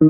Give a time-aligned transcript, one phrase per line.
[0.00, 0.06] こ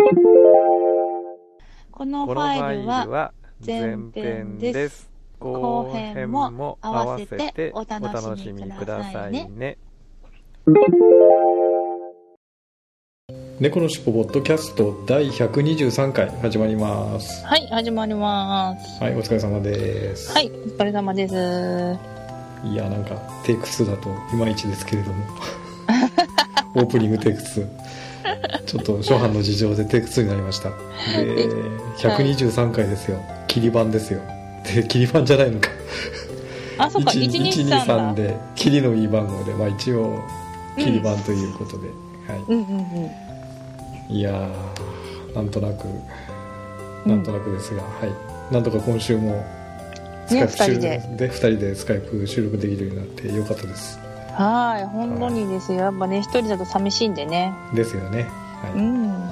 [2.04, 3.32] のファイルは
[3.66, 5.08] 前編です。
[5.38, 9.78] 後編も合わせてお楽しみくださいね。
[13.60, 17.46] 猫のしっぽポッドキャスト第123回始まります。
[17.46, 19.02] はい始まります。
[19.02, 20.34] はいお疲れ様です。
[20.34, 21.34] はいお疲れ様です。
[22.66, 25.24] いやなんかテイク2だといまいちですけれども。
[26.76, 27.66] オープニングテイク2
[28.66, 30.70] ちょっと初版の事情でテイク2になりました。
[30.70, 31.48] で
[31.98, 33.20] 123回ですよ。
[33.46, 34.20] 切り板ですよ。
[34.64, 35.70] で切り板じゃないのか。
[36.78, 37.84] あそっか123だ。
[37.84, 40.20] 123で切りのいい番号で、まあ、一応
[40.76, 41.88] 切り板ということで、
[42.28, 42.44] はい。
[42.48, 44.14] うんうんうん。
[44.14, 45.86] いやーなんとなく
[47.06, 48.52] なんとなくですが、はい。
[48.52, 49.44] なんとか今週も
[50.26, 53.98] スカイプ収録で2人でスカイプ収録できるようになってよかったです
[54.38, 55.80] はい本当にですよ。
[55.80, 57.52] やっぱね一人だと寂しいんでね。
[57.74, 58.30] ですよね、
[58.62, 58.72] はい。
[58.72, 59.30] うん。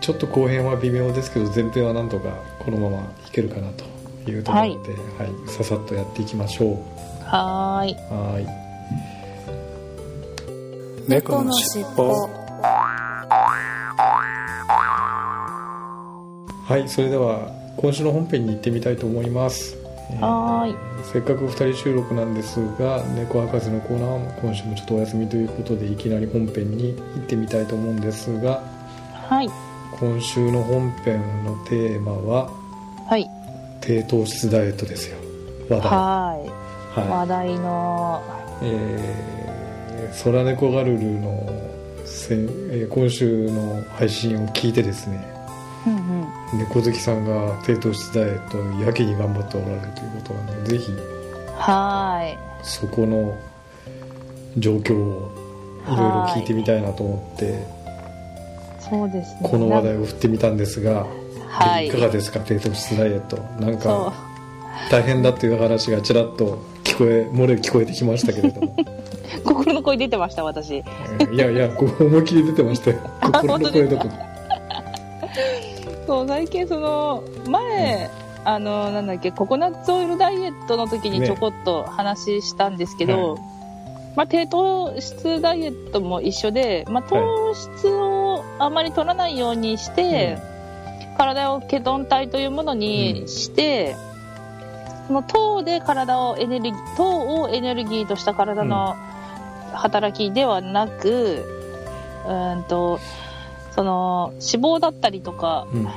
[0.00, 3.84] ちょっと後編は微妙ですけど前編はなんとかこのままいけるかなと
[4.28, 5.48] いうところで、はい。
[5.48, 6.78] ささっとやっていきましょう。
[7.26, 7.94] はーい。
[7.94, 8.46] はーい。
[11.06, 12.28] 猫のしっぽ。
[16.66, 19.76] はいそれでは今週の本編に行ってみたいと思います。
[19.76, 20.76] えーはーい。
[21.04, 28.62] せっかく2人収録なんですが猫博士のコーナーは今週もちょっとお休みということでいきなり本編に行ってみたいと思うんですが
[29.12, 29.48] はい。
[29.98, 32.50] 今週の本編のテーマは
[33.06, 33.28] はい。
[33.80, 35.16] 低糖質ダイエットですよ。
[35.68, 35.90] 話題。
[35.90, 36.44] は
[36.96, 37.00] い。
[37.00, 38.22] は話題の。
[38.60, 41.68] いえー、空猫ガルルの
[42.04, 42.40] せん、
[42.70, 45.37] えー今週の配信を聞いてですね
[46.54, 50.92] 猫好きさんが低糖質ダイエットをやけに頑張っておられるということなのでぜひ
[51.56, 52.38] はーい。
[52.62, 53.36] そこの
[54.56, 55.30] 状況を
[55.86, 57.66] いろいろ聞いてみたいなと思って
[58.80, 59.40] そうですね。
[59.42, 61.06] この話題を振ってみたんですが、
[61.48, 61.88] はい。
[61.88, 62.40] いかがですか？
[62.40, 63.36] 低糖質ダイエット。
[63.60, 64.12] なんそか
[64.90, 68.74] 大変だっていう話がちらっと聞こえ漏れ聞こえてきましたけれども。
[68.78, 70.76] う 心の声出てました私。
[70.76, 72.98] えーいやいや思いっきり出てましたよ。
[73.20, 74.10] 心の声どころ
[76.08, 78.08] そう最近その前、
[78.42, 81.26] あのなんだっけココナッツオイルダイエットの時にね。
[81.26, 83.38] ちょこっと話したんですけど、
[84.16, 90.38] まあ、低糖質ダイエットも一緒で、まあ、糖質をあまり取らないようにして、
[91.18, 93.94] 体をケトン体というものにして、
[95.08, 98.96] その糖で体をエネルギー糖をエネルギーとした体の
[99.74, 101.44] 働きではなく、
[102.24, 102.98] うーんと
[103.78, 105.88] その脂肪だったりとかうん。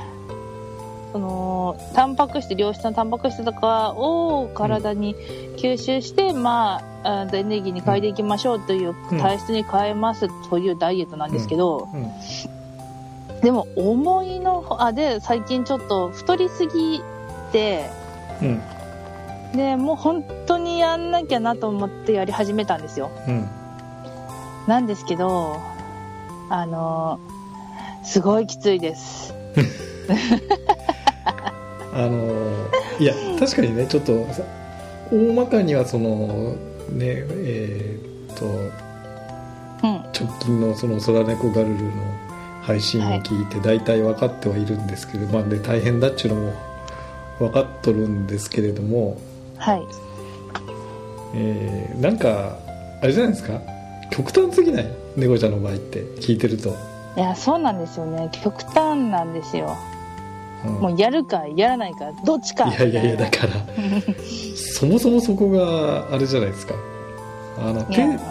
[1.12, 5.16] そのタンパク質良質なタンパク質とかを体に
[5.56, 9.18] 吸収して、まああーエネルギーに変えていきましょうといううん。
[9.18, 13.40] 体質に変えますというダイエットなんですけど、うん。
[13.40, 17.02] でも思いのあで最近ちょっと太りすぎ
[17.50, 17.90] て
[18.40, 18.62] うん。
[19.56, 23.10] でもう本当にやんなきゃなと思ってやり始めたんですよ。
[23.26, 23.48] うん。
[24.68, 25.56] なんですけど
[26.48, 27.18] あの
[28.04, 29.34] すごいきついです。
[31.94, 34.42] あのーいや確かにねちょっとさ
[35.10, 36.56] 大まかにはその
[36.90, 39.94] ねえーっとうん。
[40.12, 41.90] 直近のその空猫ガルルの
[42.62, 46.52] 配信を聞いて大体分かってはいるんですけど、まあね大変だっちゅうのも
[47.38, 49.18] 分かっとるんですけれども、
[49.56, 49.82] はい。
[51.34, 52.58] えーなんか
[53.02, 53.60] あれじゃないですか？
[54.10, 54.86] 極端すぎない？
[55.16, 56.76] 猫ちゃんの場合って聞いてると、
[57.16, 58.30] いやそうなんですよね。
[58.32, 59.76] 極端なんですよ。
[60.64, 60.72] うん。
[60.74, 62.68] もうやるかやらないかどっちか。
[62.68, 63.52] いやいやいやだから
[64.56, 66.74] そもそもそこがあれじゃないですか。
[67.58, 67.84] あの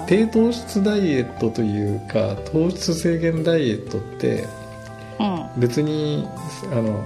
[0.08, 4.48] 低糖質ダイエットというか糖質制限ダイエットって
[5.20, 5.62] うん。
[5.62, 6.28] 別に
[6.72, 7.04] あの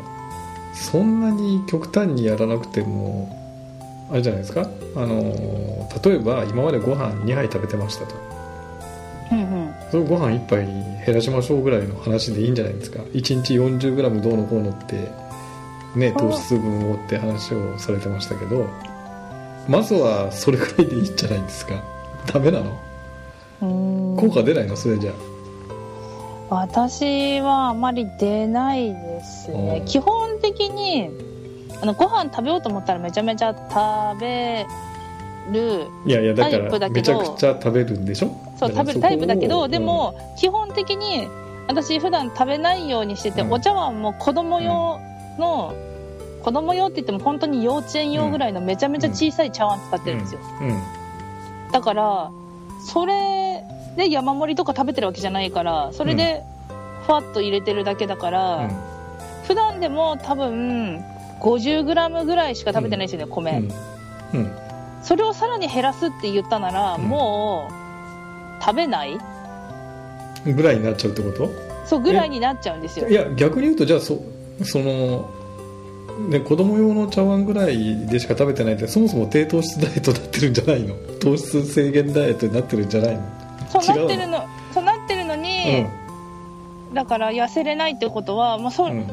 [0.73, 3.35] そんなに極端にやらなくても
[4.11, 4.69] あれじゃないですか。
[4.95, 5.33] あの
[6.03, 8.15] 例えば今までご飯2杯食べてましたと。
[9.31, 9.64] うんうん
[9.95, 12.99] それをご飯1杯に減らしましょうぐらいの話でいいんじゃないですか。
[13.13, 15.09] 1日 40g どうのこうのって
[15.95, 18.67] ね糖質分をって話をされてましたけど。
[19.69, 21.81] まずはそれくらいでいいんじゃないですか。
[22.31, 22.59] ダメな
[23.61, 24.15] の？
[24.17, 24.75] 効果出ないの？
[24.75, 25.13] それじゃ
[26.49, 29.77] 私はあまり出ないですね。
[29.79, 31.09] うん基本的に
[31.81, 34.65] あのご飯食べようと思ったらめちゃめちゃ食べ
[35.51, 38.44] るいやいやだからめちゃくちゃ食べるんでしょ？
[38.57, 41.27] そう食べるタイプだけど、でも基本的に
[41.67, 43.53] 私普段食べないようにしてて、うん。
[43.53, 44.99] お茶碗も子供用
[45.37, 45.73] の、
[46.43, 50.81] 子供用って言っても本当に幼稚園用ぐらいのめちゃめちゃ小さい茶碗使ってるんですよ、うん。
[51.71, 52.31] だから
[52.85, 53.63] それ
[53.97, 56.43] で山盛りとか食べてるわけじゃないからそれで
[57.07, 58.69] ふわっと入れてるだけだから、うん。
[59.47, 61.03] 普段でも多分
[61.39, 63.51] 50g ぐらいしか食べてないですよね、米、
[64.33, 64.39] うん。
[64.39, 64.51] うん。
[65.01, 67.01] それをさらに減らすって言ったなら、うん。
[67.01, 67.84] もう
[68.61, 69.17] 食べない？
[70.45, 71.49] ぐらいになっちゃうってこと？
[71.85, 73.07] そうぐらいになっちゃうんですよ。
[73.07, 74.23] いや逆に言うとじゃあそ
[74.63, 75.29] その
[76.29, 80.95] ね子供用の茶碗ぐらいでしか食べてないってそもそも低糖質ダイエットになってるんじゃないの？
[81.19, 83.21] 糖質制限ダイエットになってるんじゃないの？
[83.69, 85.85] そうなってるのそうなってるのに、
[86.93, 89.07] だから痩せれないってことは、まあそううんうん。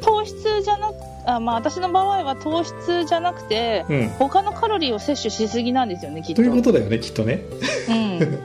[0.00, 0.94] 糖質じゃなく
[1.26, 4.08] あ、まあ、私の場合は糖質じゃなくてうん。
[4.10, 6.42] 他のカロリーを摂取しすぎなんですよねきっと。
[6.42, 7.42] ということだよねきっとね。
[7.88, 8.18] うん、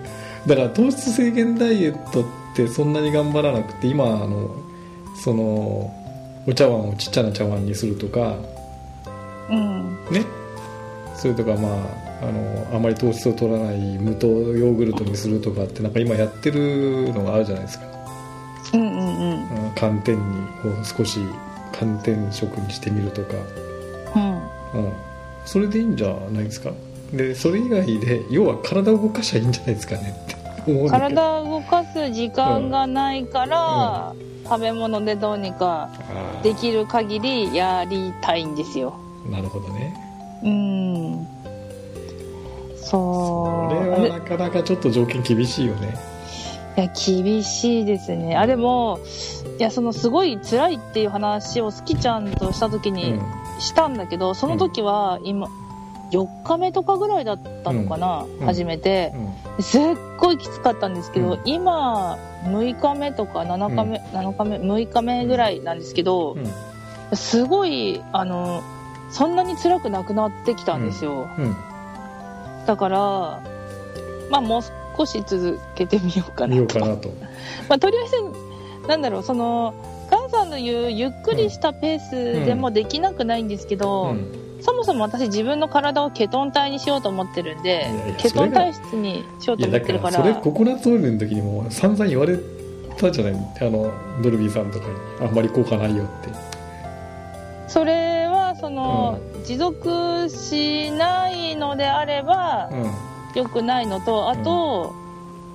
[0.48, 2.26] だから糖質制限ダイエットっ
[2.56, 4.50] てそんなに頑張らなくて今あの
[5.24, 5.92] その
[6.48, 8.36] お茶碗をちっちゃな茶碗にするとか
[9.50, 10.26] うん、ね。
[11.16, 17.86] それとかまああのあまり糖質を取らない無糖ヨーグルトにするとかってなんか今やってるのがあるじゃないですか。
[18.74, 19.68] うんうんうん。
[19.68, 20.22] うん寒天に
[20.82, 21.20] を少し
[21.72, 23.34] 寒天食にしてみるとか、
[24.16, 24.20] う
[24.78, 24.84] ん。
[24.86, 24.94] うん、
[25.46, 26.72] それでいいんじゃないですか？
[27.14, 31.10] でそれ以外で要は体を動かしゃいいんじゃないですかねって思うんだけ。
[31.14, 34.14] ど体を動かす時間がないから、
[34.46, 35.90] 食べ物でどうにか
[36.42, 38.96] できる限りやりたいんですよ。
[39.30, 39.96] なるほどね。
[40.44, 41.28] うん。
[42.78, 43.78] そう。
[43.78, 45.96] これはなかなかちょっと条件厳しいよね。
[46.76, 48.36] いや厳しいですね。
[48.36, 49.00] あでも
[49.60, 53.22] いやそのすごい辛いっていう話をスキちゃんとした時うにん。
[53.60, 55.48] したんだけど、その時は今
[56.14, 58.46] 4日目とかぐらいだったのかな、うん。
[58.46, 59.14] 初めて。
[59.58, 59.64] うん。
[59.64, 59.82] すっ
[60.18, 61.42] ごいきつかったんですけど、うん。
[61.46, 67.16] 今6日目とか7日目、7日目6日目ぐらいなんですけど、うん。
[67.18, 68.64] すごいあの
[69.12, 71.56] そんなに辛くなくなってきたんですよ、うん。
[72.66, 73.00] だから
[74.30, 74.62] まあもう
[74.96, 76.48] 少し続けてみようかなと。
[76.48, 77.10] 見ようかなと。
[77.70, 79.74] まあ、とりあえずなんだろうその
[80.12, 90.18] ガンさんの言うゆっくりしたペースでもできなくないんですけど、うんそもそも私自分の体をケトン体にしようと思ってるんでケトン体質にしようと思ってるから。
[90.18, 92.40] らそれココナッツオイルの時にも散々言われ
[92.98, 93.34] たじゃない。
[93.34, 94.94] あのドルビーさんとかに
[95.28, 96.30] あんまり効果ないよって。
[97.68, 102.92] それはその、持続しないのであればうん。
[103.36, 104.94] 良くないのとあと、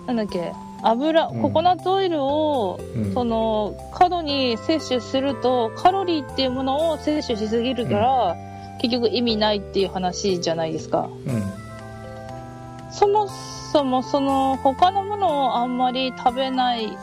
[0.07, 0.53] なんだっけ
[0.83, 1.43] 油うん。
[1.43, 3.15] ココナッツオイルを、うん。
[3.15, 8.37] その過度に摂取するとカロリーっていうものを摂取しすぎるから、
[8.79, 11.09] 結局意味ないっていう話じゃないですか。
[11.27, 11.43] うん。
[12.91, 13.29] そも
[13.73, 16.97] そもその他のものをあんまり食べない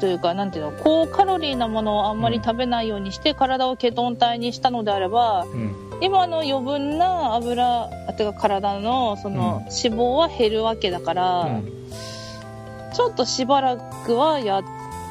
[0.00, 5.74] というかなんていうの高カロリーなものをあんまり食べないようにして体をケトン体にしたのであればうん。
[6.00, 11.72] 今の余分な油あてか体のその脂肪は減るわけだから、うん。
[12.92, 14.64] ちょっとしばらくはやっ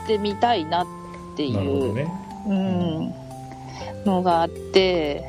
[0.08, 0.88] てみたいなっ
[1.36, 2.10] ていう、
[2.48, 3.14] うん、
[4.06, 5.24] のがあって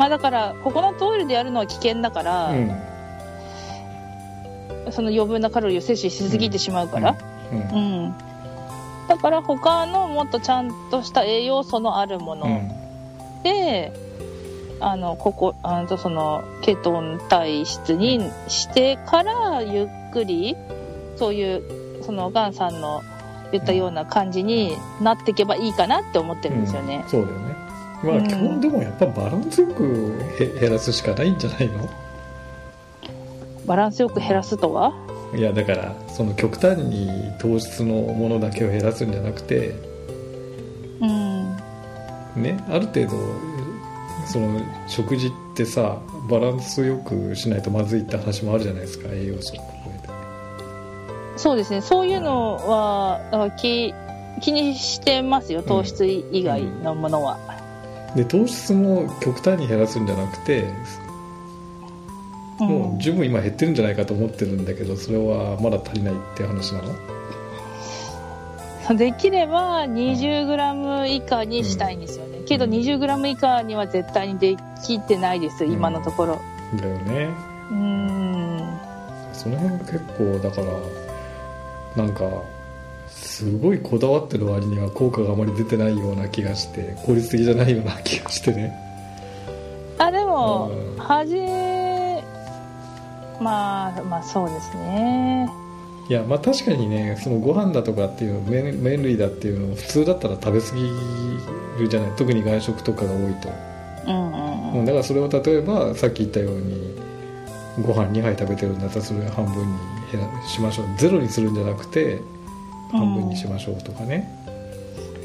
[0.00, 2.74] まあだからココナッツオイルでやるのは危険だから、うん。
[4.92, 7.18] その余分なカロリーを摂取しすぎてしまうから、
[7.52, 7.58] うん。
[7.58, 7.62] う
[8.08, 8.14] ん。
[9.08, 12.46] だから他のもっとちゃんとした栄養素のあるもの。
[12.46, 12.70] うん。
[13.42, 13.92] で、
[14.80, 20.56] あのここあのそのケトン体質にしてからゆっくり
[21.16, 23.02] そういうそのガンさんの
[23.52, 27.02] 言ったような感じになっていけばいいかなって思ってるんですよね。
[27.04, 27.49] うん、そうだよね
[28.02, 28.26] まあ、うん。
[28.28, 31.88] 基本でもやっぱバランスよくへ減らすしかないんじゃないの？
[33.66, 34.92] バランスよく減らすとは？
[35.34, 39.74] いやだからその極端に糖質のものだけを減らすんじゃなくて
[41.00, 41.56] うん。
[42.36, 43.10] ねある程度
[44.26, 49.60] その食事ってさバランスよくしないとまずいって話もあるじゃないですか栄養素を
[51.36, 51.80] そうですね。
[51.80, 53.94] そういうのは気
[54.42, 57.38] 気にしてますよ糖質以外のものは、
[58.16, 60.64] で糖質も極端に減らすんじゃなくて
[62.60, 62.68] うん。
[62.68, 66.94] もう十分今減ってるんじゃないかと思ってるんだけどそれはまだ足りないって話なの？
[68.96, 75.72] できれば 20g 以下にしたいんですよね、けど 20g 以下には絶対にできてないです、うん。
[75.72, 76.40] 今のところ。
[76.74, 77.28] だよね。
[77.70, 78.80] うーん。
[79.32, 82.24] その辺は結構だからなんか
[83.40, 88.76] すごいこだわってる割には効果があまり出てないような気がして効率的じゃないような気がしてね。
[89.96, 90.98] あでもうん。
[90.98, 91.36] 恥
[93.40, 95.48] まあまあそうですね。
[96.10, 100.82] いやまあ確かにねそのご飯だとかっていう麺麺類だっていうのを普通だったら食べ過ぎ
[101.78, 102.12] るじゃない。
[102.16, 103.48] 特に外食とかが多いと、
[104.06, 104.84] うんうんうん。
[104.84, 106.94] だからそれを例えばさっき言ったように
[107.80, 109.72] ご飯2杯食べてるんだったらそれを半分に
[110.12, 110.86] 減らしましょう。
[110.98, 112.20] ゼロにするんじゃなくて
[112.90, 114.28] 半分にしましょうとかね、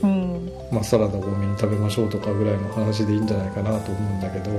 [0.03, 0.51] うん。
[0.71, 4.51] まあ、サラダ多めに食べましょうとかぐらいの話でいいんじゃないかなと思うんだけど。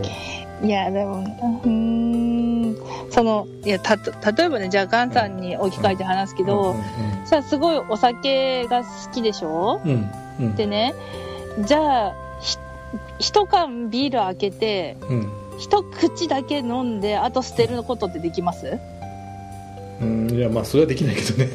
[0.63, 2.77] いやでもうーん。
[3.11, 9.81] そのいやた例えばねじゃあガンさんに置き換えて話すけど、うんさあすごいお酒が好きでしょ？
[9.85, 10.11] うんうん
[10.41, 10.55] うん。
[10.57, 10.95] でね
[11.61, 12.57] じゃあひ
[13.19, 15.33] 一缶ビール開けてうん。
[15.59, 18.79] 一口だけ飲んであと捨てることってできます？
[20.01, 21.47] うんいやまあそれはできないけどね。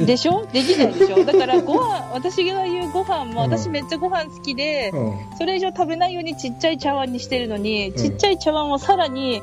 [0.06, 0.46] でしょ？
[0.52, 1.24] できないでしょ？
[1.26, 3.50] だからご飯私が言うご飯もうん。
[3.50, 5.12] 私めっちゃご飯好きで、うん。
[5.38, 7.92] それ以上食べないようにちっちゃい茶碗にしてるのに、ん。
[7.92, 9.42] ちっちゃい茶碗をさらに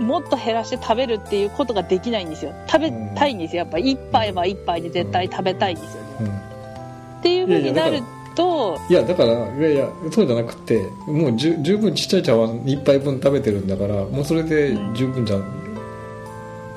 [0.00, 2.52] もっと減らして食べるっていうことができないんですよ。
[2.66, 3.78] 食べたいんですよやっぱ。
[3.78, 6.00] 一杯は一杯で絶対食べたいんですよ。
[6.00, 6.26] ね、うん。
[6.28, 8.02] っていう風になる
[8.34, 15.44] といやだからいやいやそうじゃなくてもう十十分ちっちゃい茶碗一杯分食べてるんだからもうそれで十分じゃん、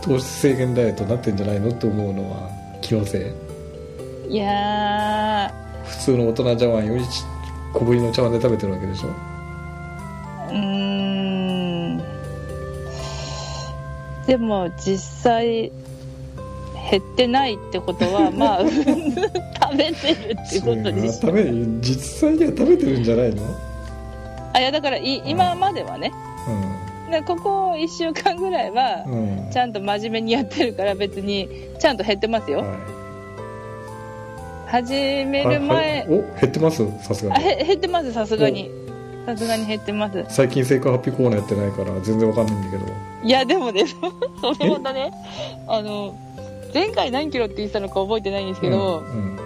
[0.04, 2.50] 糖質制限ダイエットになってんじゃないのって思うのは
[2.82, 3.34] 気のせ
[4.30, 4.34] い。
[4.34, 5.54] いや
[5.86, 7.24] 普通の大人茶碗よりち
[7.74, 9.10] 小ぶりの茶碗で食べてるわけでしょ。
[9.10, 9.12] ー
[10.50, 10.56] うー
[11.96, 12.04] ん。
[14.28, 15.72] でも実際
[16.92, 18.76] 減ってないってことは まあ食
[19.78, 21.44] べてるってことでしょ食べ
[21.82, 23.44] 実際には食べてるんじゃないの？
[24.54, 26.12] あいやだからい今まではね
[27.14, 29.38] でここ1週間ぐらいはうん。
[29.38, 31.48] うんちゃんと真面目にやってるから別に
[31.80, 32.78] ちゃんと減ってますよ、はい。
[34.68, 34.94] 始
[35.26, 36.08] めはいる前、はい。
[36.10, 36.84] お減ってます？
[37.04, 38.72] さすがあにへ減ってますさすがに。
[39.28, 40.26] さすがに減ってます。
[40.30, 42.92] 最近成果発表コーナーやってないから全然わかんないんだけど。
[43.24, 43.96] いやでもねそ
[44.60, 45.12] れほどね。
[45.68, 46.18] あの
[46.74, 49.40] 前回何キロって言ってたのか覚えてないんですけど、うん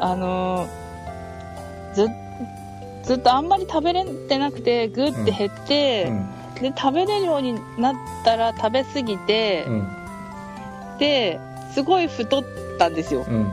[0.00, 0.66] あの
[1.94, 2.08] ず
[3.04, 9.88] ずっとあんまり食べれてなくてグッて減って、うんで食べれるようになったら食べ過ぎて、うん。
[10.98, 11.40] で
[11.72, 12.44] すごい太っ
[12.78, 13.24] たんですよ。
[13.28, 13.52] うん。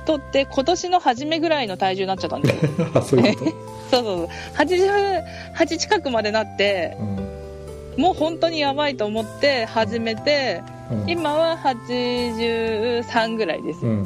[0.00, 2.86] 太って今年の初めぐらいの体重になっちゃったんですよ。
[2.94, 3.50] あそういうこと？
[3.90, 4.28] そうそうそう。
[4.56, 8.02] 88近くまでなってうん。
[8.02, 11.10] もう本当にやばいと思って始めてうん。
[11.10, 13.86] 今は83ぐらいです。
[13.86, 14.02] うん。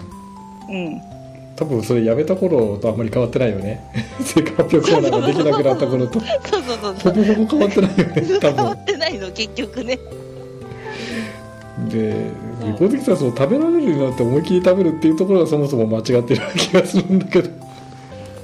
[0.69, 1.03] うん
[1.59, 3.85] 多分それやめた頃とあんまり変わってないよね。
[4.21, 9.99] 成 果発表コーナーができなくなった頃とそうそうそうそうほぼほぼ変わってないよね多変わ分ってないの結局ね。
[11.89, 12.31] で
[12.79, 17.51] 小関さんその食べられるようになって思いっきり食べるっていうところがそもそも間違ってる気がするんだけど。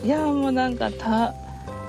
[0.04, 1.26] いやもうなんかた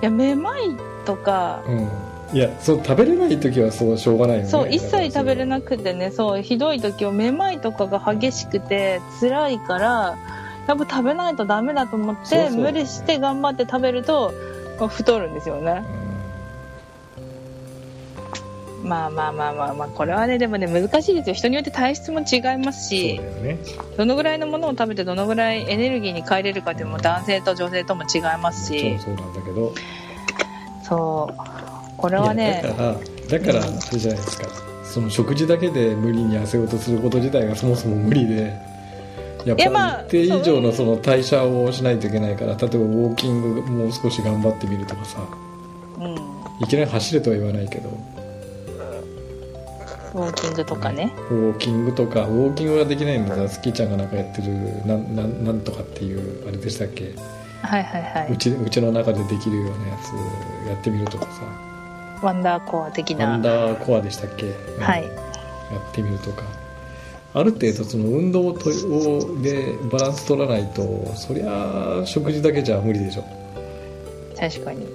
[0.02, 1.64] いやめまいとか。
[1.68, 1.90] うん。
[2.34, 4.50] いやそう食べれない時はそうしょうがないよね。
[4.50, 6.12] そう一切食べれなくてね。
[6.12, 10.18] そうひどい時はめまいとかが激しくて辛いから
[10.68, 12.62] やっぱ食べないとダメだと思ってそうそう。
[12.62, 14.34] 無理して頑張って食べると
[14.80, 15.84] まあ太るんですよね。
[18.84, 21.36] まあまあまあまあまあこれはねでもね難しいですよ。
[21.36, 23.58] 人によって体質も違いますしね。
[23.98, 29.00] どのぐらいのものを食べてどのぐらいエネルギーに変えれるかっていうのも男性と女性とも違いますし。
[29.00, 29.74] そうなんだけど。
[30.84, 31.98] そう。
[31.98, 32.94] これはねだから
[33.40, 34.48] だからあれじゃないですか。
[34.84, 38.54] その食事だけで無理に痩せようとすること自体がそもそも無理で
[39.46, 45.20] やっぱり一定以上のその代謝をしないといけないから例えばウォーキングもう少し頑張ってみるとかさ。
[46.00, 46.16] うん。
[46.62, 47.90] いきなり走れとは言わないけど。
[50.16, 51.14] ウォーキングとかね。
[51.30, 54.48] ウォーキングとかウォーキングができないんだスキーちゃんがなんかやってる
[54.86, 57.14] なんなんなんとかっていうあれでしたっけ？
[57.62, 61.42] はいはいはういちうちの中でできるようなやつやってみるとかさ。
[62.24, 64.82] ワンダーコア的アなンダーコアでしたっけ、うん。
[64.82, 66.44] はいやってみるとか
[67.36, 73.26] ある程度その運動とをでバランス取らないとそりゃあ食事だけじゃ無理でしょ。
[74.40, 74.86] 確かに。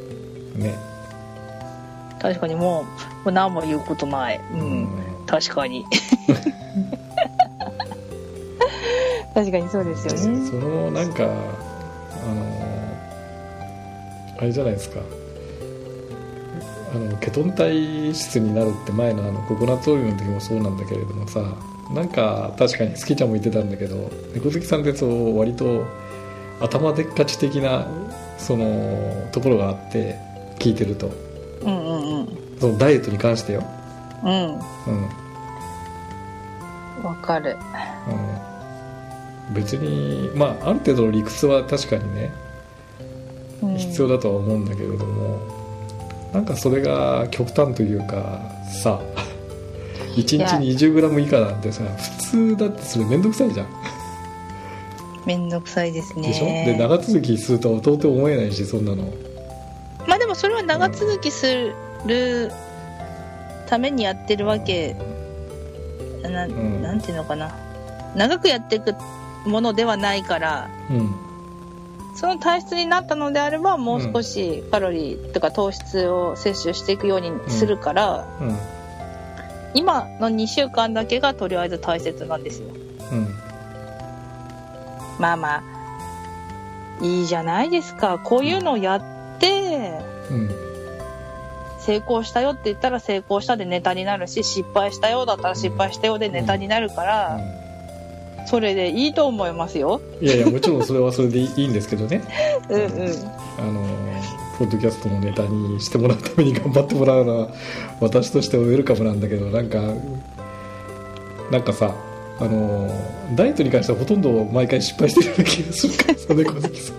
[0.56, 0.74] ね。
[2.18, 2.88] 確かにもうも
[3.26, 4.40] う何も言うことない。
[4.54, 4.88] うん、うん。
[5.26, 5.84] 確かに。
[9.34, 10.46] 確かにそうですよね。
[10.48, 11.32] そのなんかあの
[14.38, 15.00] あれじゃないですか。
[16.94, 21.44] あのケトン体質になるって前のあのココナッツオイルの時もそうなんだけれどもさ
[21.94, 25.84] なんか確かにスキちゃんも言ってたんだけど猫好きさんってそう割と
[26.60, 27.86] 頭でっかち的な
[28.38, 30.16] そのところがあって
[30.58, 31.10] 聞いてると。
[31.62, 32.28] うんうんうん。
[32.60, 33.64] そのダイエットに関してよ。
[34.22, 34.30] うん。
[34.30, 34.60] うん。
[37.02, 37.56] わかる。
[39.48, 39.54] うん。
[39.54, 42.30] 別にまあある程度の理屈は確かにね
[43.62, 43.76] うん。
[43.76, 45.38] 必要だとは思うんだけれども、
[46.32, 48.40] なんかそれが極端というか
[48.82, 49.00] さ
[50.20, 53.66] 1日 20g 以下なんてさ普通だってそれ面倒くさいじゃん。
[55.26, 56.28] めんどくさいですね。
[56.28, 56.46] でしょ？
[56.46, 59.04] で長続きするとは到底思えないしそんなの。
[60.06, 61.72] まあでもそれは長続きす
[62.06, 62.50] る
[63.68, 64.96] ためにやってるわけ
[66.22, 66.82] な,、ん。
[66.82, 67.54] なんていうのかな。
[68.16, 68.94] 長くやっていく
[69.46, 71.14] ものではないからうん。
[72.16, 78.56] その体質になったのであればもう少しカロリーとか糖質を摂取していくようにするから、うん
[79.74, 82.68] 今の2週間だけがとりあえず大切なんですよ。
[83.12, 83.34] うん。
[85.18, 85.62] まあまあ
[87.02, 88.18] いいじゃないですか。
[88.18, 90.00] こういうのをやって
[90.30, 90.50] うん。
[91.80, 97.40] 成功したよって言ったら成功したでネタになるし失敗したよだったら失敗したよでネタになるから、
[98.46, 100.00] それでいいと思いますよ。
[100.20, 102.22] いやいやもちろんそれはそれでいいんですけどね。
[102.68, 102.88] うんうん。
[103.58, 103.86] あの
[104.60, 107.48] ポッドキャストのネタにしてもらうために頑張ってもらうのは
[107.98, 109.80] 私としてはウェルカムなんだけどなんか
[111.50, 111.94] なんかさ
[112.38, 112.86] あの
[113.34, 116.96] ダイエットに関してはほとんど毎回失敗してるような気がするからさ猫好きさん。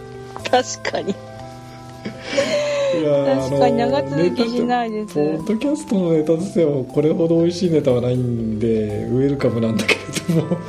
[0.82, 1.12] 確かに。
[1.12, 5.14] いや確かに長続きしないです。
[5.14, 9.94] ポッドキャストのネタとしてはこれほど美味しいネタはないんでウェルカムなんだけ
[10.34, 10.58] れども。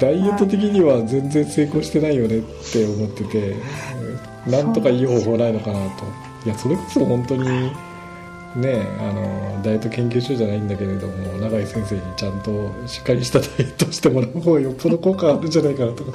[0.00, 3.54] ダイエット的には全然成功してないよねって思ってて
[4.46, 6.04] なんとかいい方法ないのかなと。
[6.44, 7.72] いやそれこそ本当に
[8.54, 16.12] ねあのダイエット研究所じゃないんだけれども永井先生にちゃんとしっかりしたダイエットをしてもらう方がよっぽど効果あるんじゃないかなとか。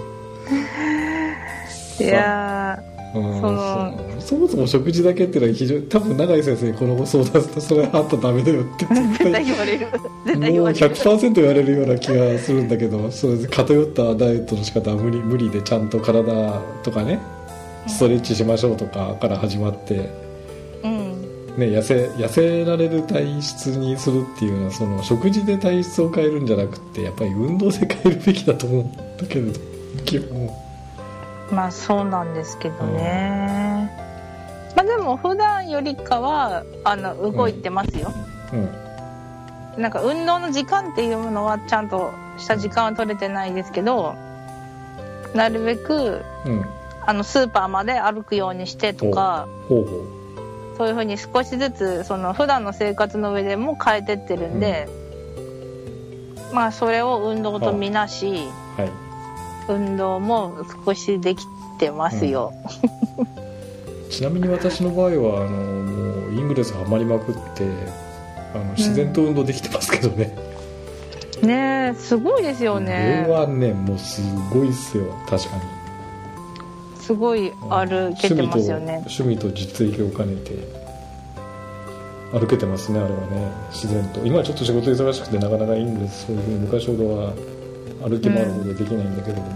[1.99, 2.81] いや
[3.13, 9.87] うんそのそそもそも食事だけっていうのは非常に多分永井先生にこのご相談するとそれはあったらダメだよってー絶絶対対言われる。
[10.25, 17.19] 絶対言もうわれる100%言われるような気がするんだけどそれで偏ったダイエットの仕方は無理無理でちゃんと体とかね
[17.87, 20.09] ストレッチしましょうとかから始まって、
[20.83, 21.21] うん
[21.57, 29.59] ね、痩せ痩せられる体質にするっていうのはその食事で体質を変えるんじゃなくてやっぱり運動で変えるべきだと思うんだけれど
[30.05, 30.49] 基本。
[31.51, 33.91] まあそうなんですけどね、
[34.73, 38.13] まあでも普段よりかはあの動いてますよ、
[38.53, 39.81] うん。
[39.81, 44.15] なんか運動の時間っていうものはちゃんとした時間は取れてないですけど
[45.33, 46.65] なるべくうん
[47.05, 49.47] あのスーパーまで歩くようにしてとか
[50.77, 54.87] そういうふうに少しずつその普段の生活の上でも変えてってるんで、
[56.53, 58.27] まあそれを運動とみなし
[58.77, 59.11] うはい。
[59.67, 61.45] 運動も少しでき
[61.77, 62.51] てますよ、
[64.09, 67.65] ちなみに私の場合はあのもうイングレスはまりまくって
[68.53, 70.35] あの自然と運動できてますけどね、
[71.41, 75.80] ねえすごいですよこねれはねもうすごいっすよ確かに
[77.11, 79.03] すごい歩けてますよね。
[79.05, 80.51] 趣味と実益を兼ねて
[82.31, 83.51] 歩けてますねあれはね。
[83.71, 84.25] 自然と。
[84.25, 87.33] 今はちょっと仕事忙しくてなかなかイングレスそういうふうに昔ほどは
[88.07, 89.49] 歩き回るほどできないんだけれども、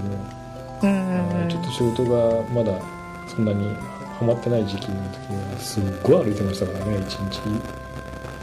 [0.84, 0.90] うん。
[0.90, 1.50] うんうん。
[1.50, 2.74] ちょっと仕事がまだ
[3.28, 3.74] そんなに
[4.20, 7.40] ハマってない時期の時にはすっごい歩いてましたからね1日。
[7.40, 7.62] 1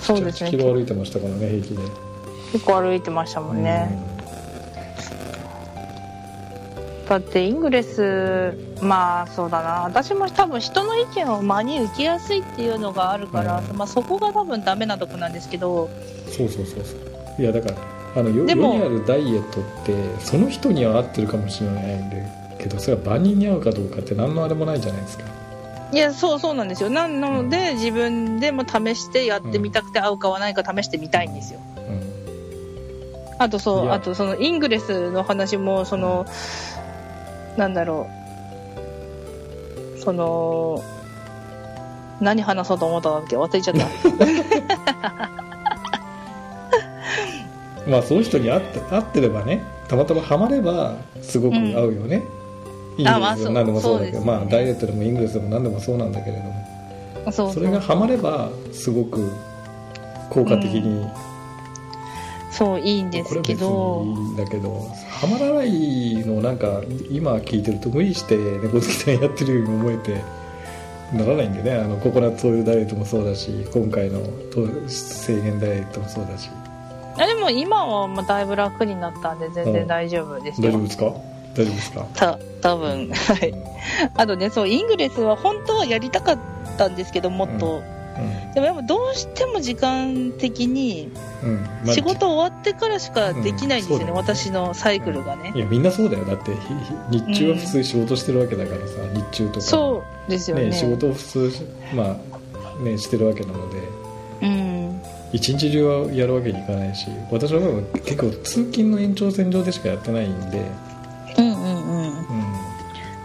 [0.01, 0.51] そうですね。
[0.51, 1.83] キロ歩いてましたからね平気で。
[2.53, 3.98] 結構歩いてましたもんね、
[7.12, 9.83] だってイングレスまあそうだな。
[9.83, 13.77] 私も多分人の意見を真に受けやすいっていうのがあるから、うん。
[13.77, 15.90] まあ、そこが多分ダメなとこなんですけど。
[16.31, 16.96] そうそうそうそ
[17.38, 17.42] う。
[17.42, 17.77] いやだから
[18.16, 22.27] あの世でも世にあるダイエットってその人には合ってるかもしれないんで
[22.59, 25.25] けどそれは万人に合うかどうかって何のあれもないじゃないですか。
[25.92, 26.88] いやそうそうなんですよ。
[26.88, 31.61] なので自分でも試してやってみたくて合うかはないか試してみたいんですよ。
[31.77, 33.42] うん。
[33.42, 33.94] あとそいうや。
[33.94, 36.25] あとそのイングレスの話もその
[37.56, 38.08] なんだろ
[39.96, 39.98] う。
[40.00, 40.82] その
[42.20, 43.86] 何話そうと思ったんだっけ忘れちゃった。
[47.90, 52.22] まあその人に合って合ってればねたまたまハマればすごく合うよね、
[52.96, 54.24] イングレスでも何でもそうだけどね。
[54.24, 56.52] まあダイエットでもイングレスでも何でもそうなんだけれども。
[57.52, 59.30] それがハマればすごく
[60.30, 61.06] 効果的に、
[62.52, 63.68] そういいんですけど。
[63.70, 70.22] これ別にいいんだけどハマらないのをなんか今聞いてると無理して猫好きさんやってるように思えて
[71.12, 71.72] ならないんでね。
[71.74, 74.20] あのココナッツオイルダイエットもそうだし今回の
[74.88, 76.50] 制限ダイエットもそうだし。
[77.18, 80.68] あでも今はもうだいぶ楽になったんで全然大丈夫ですよ。
[80.68, 81.04] 大丈夫ですか？
[81.04, 82.06] 大丈夫ですか？
[82.14, 83.10] た多分。
[83.12, 83.54] はい。
[84.14, 86.38] あとねそうイングレスは本当はやりたかっ
[86.78, 87.91] たんですけどもっと、うん
[88.55, 91.11] でもやっぱどうしても時間的に
[91.87, 95.53] 仕事終わってからしかできないんですよね、うん私のサイクルがね。
[95.55, 96.25] い、やみんなそうだよ。
[96.25, 96.53] だって
[97.11, 99.61] 日中は普通仕事してるわけだからさ、日中とか。
[99.62, 100.66] そうですよね。
[100.66, 101.53] ね仕事を普通
[101.94, 102.20] ま
[102.81, 103.81] あねしてるわけなので。
[104.42, 105.03] うん。
[105.33, 110.62] 一日中はやるわけにいかないし私の場合は結構通勤の延長線上でしかやってないんで、
[111.38, 112.07] うんうんうん。
[112.07, 112.25] うん、も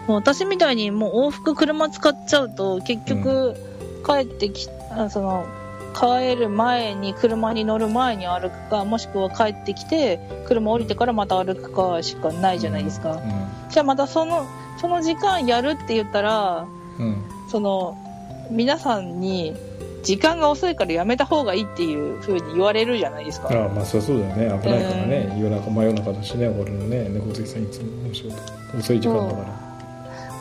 [0.08, 3.54] う私みたいにもう往復車使っちゃうと結局
[4.06, 4.70] 帰ってき、あ
[5.10, 5.46] その
[5.94, 13.20] 帰る前に車に乗る前に歩くかもしくは帰ってきて車降りてからまた歩くかしかないじゃないですか、
[13.70, 14.46] じゃあまたその
[14.80, 16.66] その時間やるって言ったら
[16.98, 17.96] うん、うんその
[18.50, 19.54] 皆さんに
[20.02, 23.48] 時間が遅いからやめた方がいいっていう風に言われるじゃないですか。
[23.50, 24.62] ああまあそりゃそうだよね。
[24.62, 27.08] 危ないからね、夜中真夜中だしね俺のね。
[27.08, 27.86] 猫好きさんいつも
[28.78, 29.48] 遅い時間だから。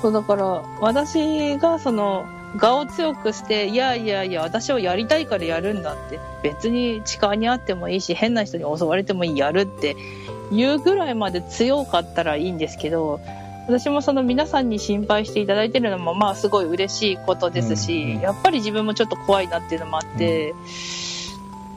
[0.01, 9.95] そうだから私がその我を強くしていやいやいや私はやりたいからやるんだって別に痴漢にあってもいいし変な人に襲われてもいいやるって
[10.51, 13.19] いうぐらいまで強かったらいいんですけど
[13.67, 20.53] 私もその皆さんに心配していただいてるのもまあすごい嬉しいことですし、うんうんやっぱり自分もちょっと怖いなっていうのもあって、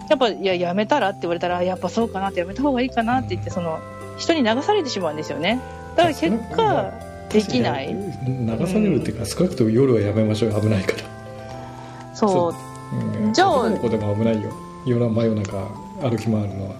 [0.08, 3.80] やっぱいややめたらって言われたらやっぱそうかなってやめた方がいいかなって言ってその
[4.18, 5.60] 人に流されてしまうんですよね。
[5.96, 6.92] だから結果
[7.30, 7.88] できない？
[7.88, 10.52] 流されるっていうか、少なくとも夜はやめましょう。
[10.52, 10.98] よ危ないから。
[12.14, 12.54] そ
[12.92, 12.96] う。
[12.96, 13.28] う。
[13.28, 13.32] ん。
[13.32, 14.52] じゃあ男の子でも危ないよ。
[14.86, 15.58] 夜真夜中
[16.02, 16.74] 歩き回るのは。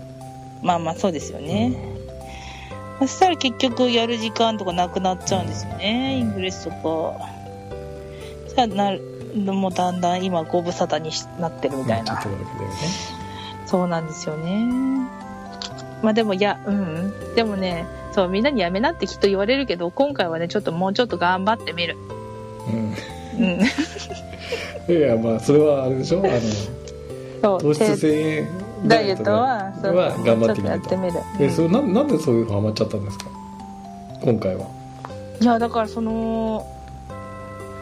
[0.63, 1.75] まあまあそうですよね、
[2.99, 7.31] そしたら結局やる時間とかなくなっちゃうんですよね、イングレスとか。
[8.55, 9.01] じゃあなる
[9.37, 12.21] もうだんだん今ご無沙汰にしなってるみたいな、ね。
[13.65, 14.67] そうなんですよね。
[16.03, 17.35] まあでもいやうん。
[17.35, 21.97] でもねそうみんなにやめなってきっと言われるけど今回はねちょっともうちょっと頑張ってみる。
[22.69, 22.95] うん。
[23.45, 23.61] うん。
[24.89, 26.19] いやまあそれはあれでしょ？
[26.19, 26.41] あの
[27.43, 28.49] そう糖質制限
[28.87, 30.89] ダイエットはそうは頑張ってみると。
[30.89, 31.93] ちょっとやってみる、うんえそれなん。
[31.93, 33.25] なんでそういうのハマっちゃったんですか？
[34.23, 34.67] 今回は。
[35.41, 36.67] いやだからその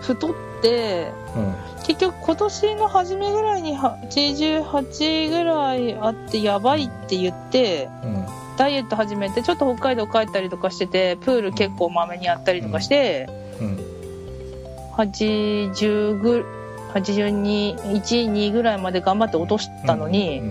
[0.03, 0.31] 太っ
[0.63, 1.55] てうん。
[1.85, 8.25] 結局今年の初めぐらいに88ぐらいあってやばいって言ってうん
[8.59, 13.29] ダイエット始めてちょっと北海道帰ったりとかしててプール結構まめにやったりとかして、
[13.61, 13.89] うん
[14.99, 16.45] 80ぐ
[16.93, 20.49] 82、1、2ぐらいまで頑張って落としたのに、うん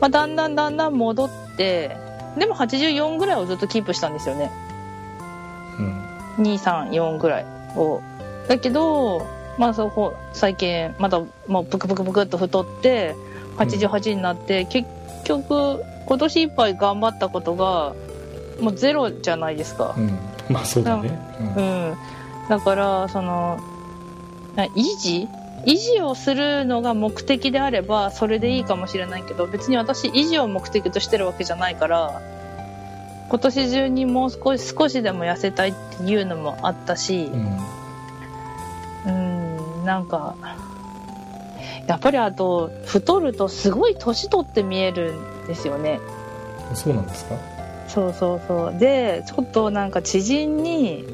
[0.00, 1.96] まあ、だんだんだんだん戻って、
[2.38, 4.52] でも84ぐらいをずっとキープしたんですよね。
[5.78, 8.00] うん2、3、4ぐらいを。
[8.46, 9.26] だけど、
[9.58, 13.16] まあそこ、最近、またもうプクプクプクっと太って、
[13.56, 14.88] 88になって、結
[15.30, 17.94] 局、今年いっぱい頑張ったことが、
[18.60, 19.94] もうゼロじゃないですか。
[19.96, 21.18] うんまあそうだね
[21.56, 21.96] ううんん。
[22.48, 23.58] だから、その、
[24.56, 25.28] な維持？
[25.66, 32.22] 維持をするのが目的であればそれでいいかもしれないけど別に私維持を目的としてるわけじゃないから
[33.28, 37.58] 今年中にもう少し少しでも痩せたいっていうのもあったしうん
[39.04, 40.34] うんなんか
[41.90, 46.00] やっぱりあと太るとすごい年取って見えるんですよね。
[46.74, 47.34] そうなんですか？
[47.88, 48.78] そうそうそう。
[48.78, 51.04] でちょっとなんか知人に、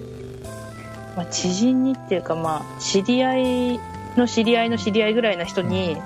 [1.17, 3.39] まあ、知人にっていうかまあ知り合
[3.75, 3.81] い
[4.17, 5.97] の知り合いの知り合いぐらいの人に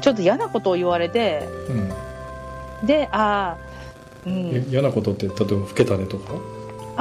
[0.00, 1.48] ちょっと嫌なことを言われて
[2.80, 2.86] うん。
[2.86, 3.58] でああ
[4.24, 4.32] うん。
[4.54, 6.34] え嫌なことって例えば老けたねとか？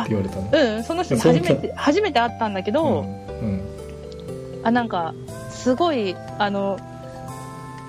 [0.07, 0.49] 言われたの？
[0.51, 3.62] うんその人初めて初めて会ったんだけど、うん。
[4.63, 5.13] あなんか
[5.51, 6.79] すごいあの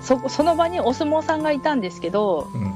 [0.03, 2.73] そその場にお相撲さんがいたんですけど、うん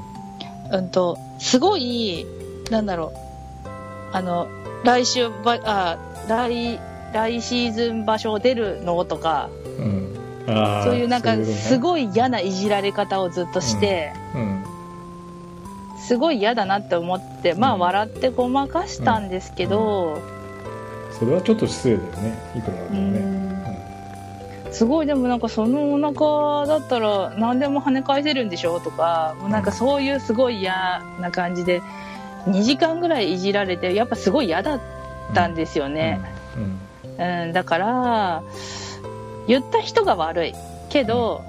[0.70, 2.26] うんと、すごい、
[2.70, 3.68] なんだろう、
[4.12, 4.48] あの、
[4.84, 6.78] 来週ば、あ、来、
[7.12, 10.14] 来シーズン場所出るのとか、うん。
[10.84, 14.64] そういうなんか、すごい嫌ないじられ方をずっとして、うん
[16.00, 17.80] すごい嫌だなって思って、まあ、うん。
[17.80, 20.18] 笑ってごまかしたんですけど、
[21.18, 22.38] それはちょっと失礼だよね。
[22.56, 23.44] いくらなんうでもね。
[23.44, 23.47] ん
[24.72, 31.82] すごいでもなんかそのお腹だったら何でも跳ね返せるんでしょとかもうなんかそういうすごい嫌な感じで
[32.46, 34.80] 2時間ぐらいいじられてやっぱすごい嫌だっ
[35.34, 36.20] たんですよね、
[36.56, 38.42] うんうん、だから
[39.48, 40.54] 言った人が悪い。
[40.90, 41.44] けど、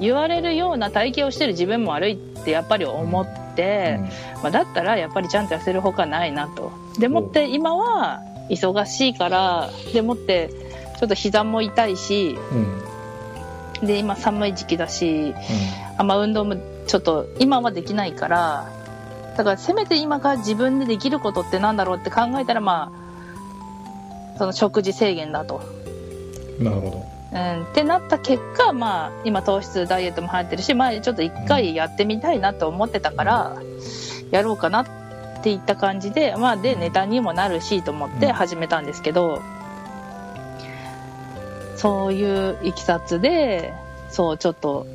[0.00, 4.00] 言われるような体型をしてる自分も悪いってやっぱり思って、
[4.42, 6.72] まあ、だったらやっぱりちゃんと痩せるほかないなと。
[6.98, 10.50] でもって今は忙しいからでもって
[11.00, 15.34] ちょっと膝も痛いしうんうんで今寒い時期だし
[15.96, 18.70] あんま運動もちょっと今はできないから
[19.38, 22.92] だからせめて今から自分でできることってなんだろうって考えたらま
[24.34, 25.62] あその食事制限だと。
[26.58, 33.62] うんなるほうん、ってなった結果、まあ、今糖質ダイエットも流行ってるし、まあ、ちょっと一回やってみたいなと思ってたから、
[34.32, 34.86] やろうかなっ
[35.40, 39.42] ていった感じで、まあ、で、ネタにもなるしと思って始めたんですけど、
[41.80, 43.72] そういういきさつで、
[44.10, 44.86] そう、ちょっと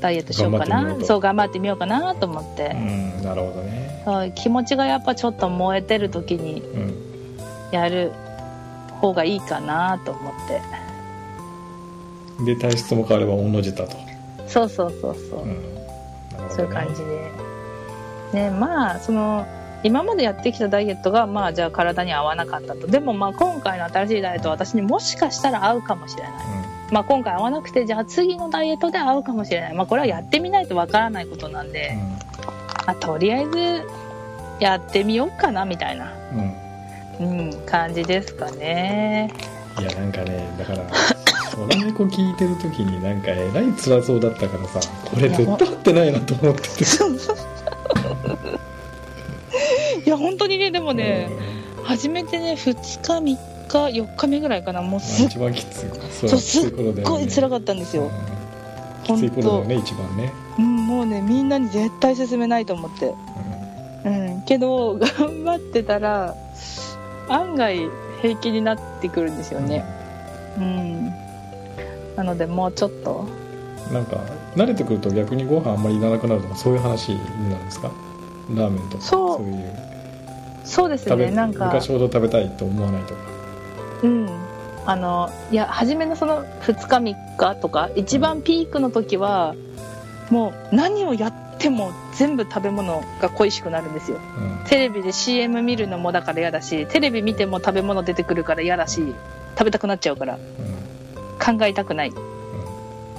[0.00, 0.94] ダイエットしようかな。
[1.02, 2.72] そう、頑張ってみようかなと思って。
[2.74, 6.94] うんなるほどねそう気持ちがやっぱちょっと燃えてる時にうん
[7.72, 8.12] やる
[9.00, 10.60] 方がいいかなと思って。
[12.44, 13.96] で体質も変われば御の字だと、
[14.46, 15.42] そうそうそうそう。
[15.44, 15.56] うん、ね
[16.50, 17.32] そういう感じで。
[18.34, 19.46] ね、まあ、その、
[19.84, 22.86] 今までやってきたダイエットが、まあ、じゃあ体に合わなかったと。
[22.86, 26.32] でも、まあ、今回の新しいダイエットは私にもしかしたら合うかもしれない。
[26.90, 29.74] まあ、今回合わなくて、じゃあ次のダイエットで合うかもしれない。
[29.74, 31.98] まあ、これはやってみないとわからないことなんで、
[32.86, 33.86] まあ、とりあえず、
[34.58, 36.12] やってみようかな、みたいな、
[37.20, 39.30] うん、うんうん、感じですかね。
[39.80, 40.86] いやなんかねだから
[41.50, 46.84] 空猫聞いてる時になんかえらい辛そうだったからさこれ絶対合ってないなと思ってて
[50.04, 51.30] いや、本当にね、でもね、
[51.82, 53.38] 初めてね、2日、3日、
[54.00, 58.04] 4日目ぐらいかな、もううんすっ一番きついそうすっごい辛かったんですよ。
[58.04, 58.10] うん
[59.04, 63.14] きつい頃だよね一番ね、うん、もうね、みんなに絶対勧めないと思って。
[64.06, 66.34] うん、けど、頑張ってたら、
[67.28, 67.80] 案外
[68.22, 69.84] 平気になってくるんですよね。
[70.56, 71.12] うん。
[72.16, 73.26] なので、もうちょっと。
[73.92, 74.16] なんか
[74.56, 77.18] 慣れてくると逆にご飯あんまりいらなくなるとかそういう話に
[77.50, 77.90] なるんですか？
[78.50, 79.42] ラーメンとかそう。
[79.42, 79.72] いう。
[80.64, 83.20] そうですね、なんか、昔ほど食べたいと思わないとか。
[84.02, 84.28] うん。
[84.86, 89.54] あの、いや、初めのその2日3日とか、一番ピークの時は、
[90.30, 94.18] もう何をやっても全部食べ物が恋しくなるんですよ。
[94.38, 94.66] うん。
[94.66, 99.14] テレビで CM 見るのもだから嫌だし、テレビ見ても食べ物出てくるから嫌だし、
[99.58, 100.38] 食べたくなっちゃうから、
[101.44, 102.12] 考えたくない。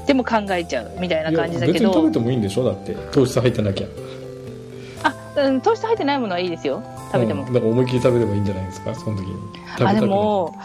[0.08, 1.74] でも考えちゃうみたいな感じだけど。
[1.74, 2.64] 別に食べ、てもいいんでしょ？
[2.64, 3.88] だって糖質入ってなきゃ。
[3.88, 3.90] あ、
[5.38, 6.82] うん、糖質入ってないものはいいですよ。
[7.12, 7.54] 食べてもうん。
[7.54, 8.96] だから思いっきり食べればいいんじゃないですか？
[8.96, 9.36] その時に
[9.78, 10.56] 食べたあ、でも、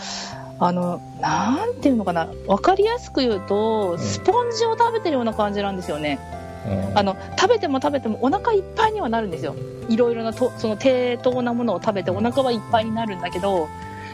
[0.58, 2.28] あの、なんていうのかな？
[2.46, 6.18] わかりやすく言うと、んスポンジを食べてるような感じなんですよね。
[6.66, 9.54] うんあの、食べても食べてもお腹いっぱいにはなるんですよ。
[9.88, 13.68] いろいろなと、その低糖なものを食べてお腹はいっぱいになるんだけど、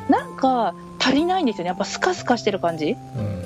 [0.09, 1.69] なんか足りないんですよね。
[1.69, 3.43] やっぱスカスカしてる感じうん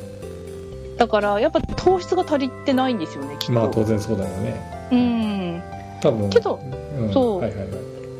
[0.98, 3.52] だから、やっぱ糖質が足りてないんですよね、きっと。
[3.52, 5.62] まあ当然そうだよねうん。
[6.00, 6.30] 多分。
[6.30, 6.60] けど、
[6.98, 7.12] うん。
[7.12, 7.40] そう。
[7.40, 7.68] はいはいはい。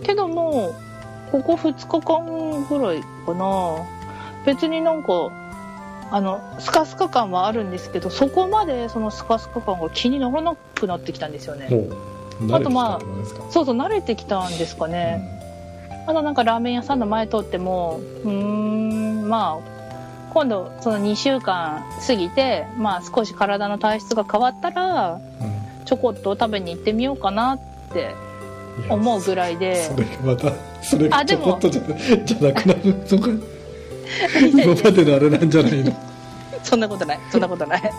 [0.03, 0.75] けども、
[1.31, 3.87] ここ2日間ぐらいかな。
[4.47, 5.31] 別になんか、
[6.11, 11.69] あの、スカスカ感はあるんですけど、そこまでそのスカスカ感が気にならなくなってきたんですよね。
[12.53, 13.01] あとまあ
[13.51, 15.39] そうそう、慣れてきたんですかね。
[16.07, 27.59] あとなんかラーメン屋さんの前通っても、うーん、まあ、今度その2週間過ぎて、まあ少し体の体質が変わったら、うんちょこっと食べに行ってみようかなっ
[27.93, 28.15] て
[28.89, 29.77] 思うぐらいで。
[29.77, 31.83] それがまたそれがちょこっとじゃ
[32.25, 33.29] じゃなくなるとか。
[34.41, 35.93] 今までのあれなんじゃないの。
[36.63, 37.93] そんなことない、そんなことない。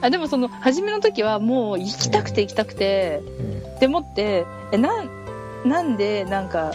[0.00, 3.22] あでもその初めの時はもう行きたくて行きたくて、
[3.80, 5.10] でもってえなん
[5.64, 6.72] なんでなんか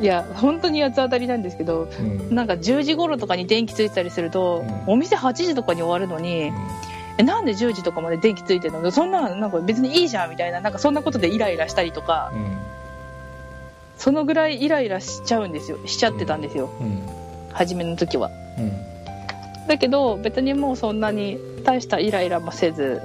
[0.00, 2.20] いや本当に八つ当たりなんですけどうん。
[2.20, 4.92] うんなんか10時頃とかに電気ついてたりすると、うん。
[4.92, 6.52] お店8時とかに終わるのに、
[7.18, 8.90] えなんで10時とかまで電気ついてるの？
[8.90, 10.60] そんななんか別にいいじゃんみたいな。
[10.60, 12.30] なんかそんなことでイライラしたりとか。
[12.32, 12.58] うん
[13.98, 15.78] そのぐらいイライラしちゃうんですよ。
[15.86, 16.70] しちゃってたんですよ。
[16.80, 17.02] うん
[17.52, 18.30] 初めの時は。
[18.56, 18.72] うん
[19.66, 23.02] だけど別にもうそんなに大したイライラもせず。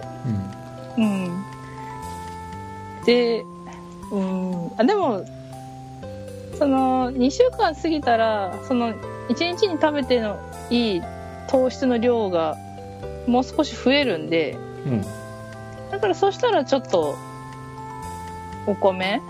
[0.96, 1.44] うん。
[3.08, 3.44] で
[4.12, 4.72] うん。
[4.78, 5.26] あでも
[6.60, 8.94] その2週間過ぎたらその
[9.30, 10.38] 1日に食べての
[10.70, 11.02] いい
[11.48, 12.56] 糖質の量が
[13.28, 15.02] もう少し増えるんでうん。
[15.92, 17.16] だからそしたらちょっと
[18.68, 19.22] お米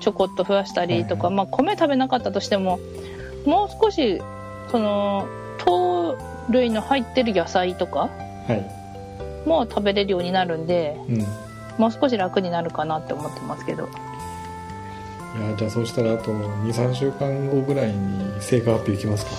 [0.00, 1.36] ちょこっと増やしたりとか、はい。
[1.36, 2.78] まあ米食べなかったとしても
[3.46, 4.20] もう少し
[4.70, 6.16] その糖
[6.50, 8.10] 類の入ってる野菜とか
[8.48, 8.54] は
[9.44, 9.48] い。
[9.48, 11.16] も食べれるようになるんでうん。
[11.16, 11.26] いや
[11.78, 13.88] もう少し楽になるかなって思ってますけど。
[15.56, 19.32] じゃあそうしたらあと23週間後ぐらいに成果発表いきますか。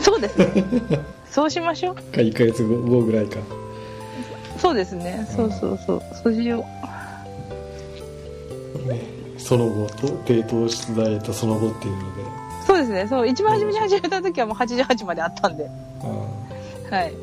[0.00, 0.64] そうですね
[1.32, 1.94] そうしましょう。
[1.94, 3.38] か1ヶ月後ぐらいか。
[4.58, 5.26] そうですね。
[5.34, 6.02] そうそうそう。
[6.22, 6.64] そうしよ
[8.84, 8.88] う。
[8.88, 9.00] ね
[9.38, 12.22] その後と低糖質ダイエットその後っていうので。
[12.66, 13.06] そうですね。
[13.08, 15.70] そう一番初めに始めた時はもう88まであったんで。
[16.90, 17.14] あはい。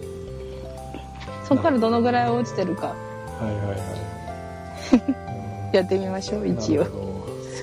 [1.48, 2.96] そこからどのぐらい落ちてるか。
[3.40, 3.78] ーはいはいはい。
[5.70, 6.86] う んやってみましょう一応。
[6.86, 6.92] そ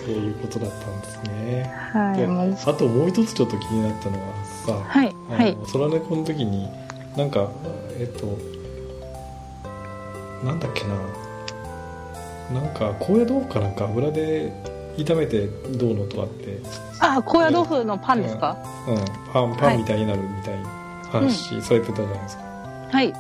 [0.06, 1.72] ういうことだったんですね。
[2.16, 4.35] ではいあともう一つちょっと気になったのは
[4.66, 5.56] さはいはい。
[5.72, 6.68] 空猫の時に
[7.16, 7.48] なんか
[7.98, 8.38] えっと
[10.44, 10.94] なんだっけな。
[12.52, 14.52] なんか高野豆腐かなんか油で
[14.96, 15.48] 炒めて
[15.78, 16.60] どうのとかって。
[17.00, 18.56] あ高野豆腐のパンですか、
[18.88, 18.96] うん。
[19.32, 20.68] パンパンみたいになるみたいな
[21.10, 22.44] 話されてたじゃないですか、
[22.92, 23.12] はい。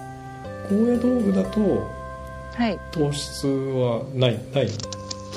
[0.68, 1.88] 高野豆腐だと
[2.54, 2.78] はい。
[2.92, 4.70] 糖質はないない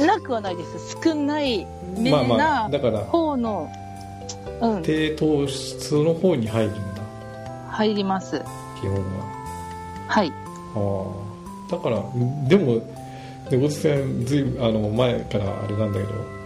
[0.06, 0.98] なくはないです。
[1.04, 1.66] 少ない
[1.98, 3.79] めまあまあなだから方の、うん
[4.84, 7.02] 低糖質の方に入るんだ。
[7.70, 8.42] 入ります。
[8.80, 10.06] 基本は。
[10.08, 10.34] はい。
[10.76, 11.30] ああ。
[11.72, 12.04] だから
[12.48, 12.82] でも
[13.52, 16.40] 猫背さんずいあの前からあれなんだけど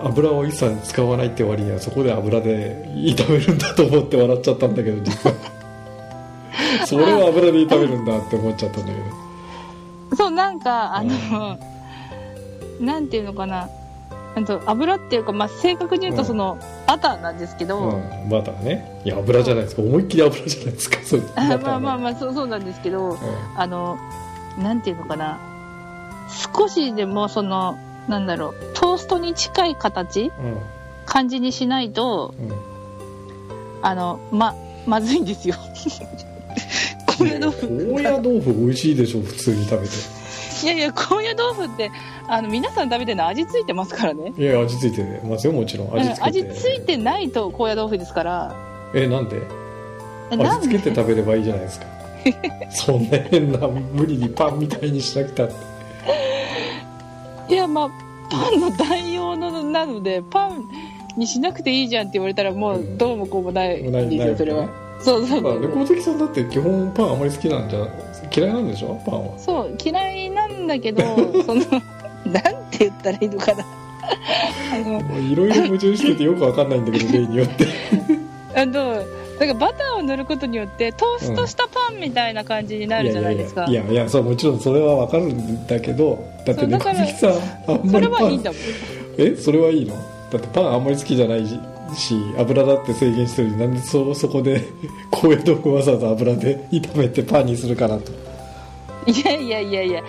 [0.00, 5.36] 油を一切使わないって割にはそこで油で炒めるんだと思って笑っちゃったんだけど実は。
[6.86, 8.98] それを油で炒めるんだって思っちゃったんだけ
[10.10, 10.16] ど。
[10.16, 11.58] そうなんかあの、
[12.80, 13.68] なんていうのかな
[14.66, 16.18] 油っていうか、まあ、正確に言ううん。
[16.18, 19.00] とその、バターなんですけど、うん、バターね。
[19.04, 19.82] いや油じゃないですか。
[19.82, 20.98] 思いっきり油じゃないですか。
[21.02, 23.18] それ あまあまあまあそうそうなんですけどうん。
[23.56, 23.98] あの
[24.58, 25.38] なんていうのかな。
[26.54, 27.76] 少しでもその
[28.08, 30.32] なんだろうトーストに近い形
[31.06, 32.50] 感じにしないとうん。
[32.50, 32.74] うん
[33.84, 34.54] あのま
[34.86, 35.56] まずいんですよ。
[37.06, 39.94] 高野豆腐高野豆腐美味しいでしょ普通に食べて
[40.62, 41.90] いやいや高野豆腐って
[42.28, 44.32] あの皆さん食べてるの味付いてますからね。
[44.36, 45.94] いや味付いてますよもちろん。
[45.94, 48.54] 味付味付いてないと高野豆腐ですから。
[48.94, 49.40] えなんで？
[50.30, 51.86] 味付けて食べればいいじゃないですか。
[52.70, 55.54] そんな変な無理にパンみたいにしなくたって。
[57.48, 57.90] いやまあ
[58.30, 60.64] パンの代用のなのでパン
[61.16, 64.68] にしなくていいじゃんって言われたらもうどうもこうもないんないですよそれは
[65.00, 67.86] そうそうまあそうレコードキさんだって基本パンあまり好きなんじゃ
[68.34, 69.00] 嫌いなんでしょ？
[69.04, 69.38] パンは。
[69.38, 71.02] そう嫌いなんだけど
[71.44, 73.64] そのなんて言ったらいいのかな。
[74.74, 77.66] あのいろいろ矛盾しててよくわかんないんだけど 例によって。
[78.54, 78.94] あの
[79.38, 88.24] だからバターを塗ることによってトーストしたパンみたいな感じになるじゃないですか、いやいやいやそうもちろんそれはわかるんだけどだってレコそうだからードキさんあんそれまりパン。
[88.26, 88.60] はいいんだもん。
[89.18, 89.34] え？
[89.36, 89.94] それはいいの？
[90.30, 91.58] だってパンあんまり好きじゃないし
[91.94, 94.60] し油だって制限してるのになんでそそこで
[95.10, 98.12] 高野豆腐わざわざ油で炒めてパンにするかなと。
[99.06, 100.02] いやいやいやいや